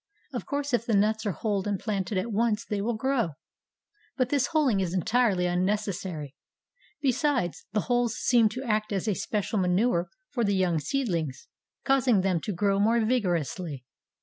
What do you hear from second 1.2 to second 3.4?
are hulled and planted at once they will grow;